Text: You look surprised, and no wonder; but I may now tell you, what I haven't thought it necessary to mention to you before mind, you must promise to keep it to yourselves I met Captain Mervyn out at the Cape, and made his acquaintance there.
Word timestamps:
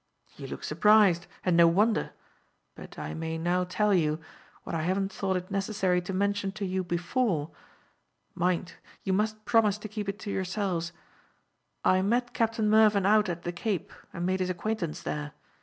You 0.35 0.47
look 0.47 0.63
surprised, 0.63 1.27
and 1.45 1.55
no 1.55 1.67
wonder; 1.67 2.13
but 2.73 2.97
I 2.97 3.13
may 3.13 3.37
now 3.37 3.65
tell 3.65 3.93
you, 3.93 4.19
what 4.63 4.73
I 4.73 4.81
haven't 4.81 5.11
thought 5.13 5.37
it 5.37 5.51
necessary 5.51 6.01
to 6.01 6.11
mention 6.11 6.51
to 6.53 6.65
you 6.65 6.83
before 6.83 7.51
mind, 8.33 8.73
you 9.03 9.13
must 9.13 9.45
promise 9.45 9.77
to 9.77 9.87
keep 9.87 10.09
it 10.09 10.17
to 10.21 10.31
yourselves 10.31 10.91
I 11.85 12.01
met 12.01 12.33
Captain 12.33 12.67
Mervyn 12.67 13.05
out 13.05 13.29
at 13.29 13.43
the 13.43 13.51
Cape, 13.51 13.93
and 14.11 14.25
made 14.25 14.39
his 14.39 14.49
acquaintance 14.49 15.03
there. 15.03 15.33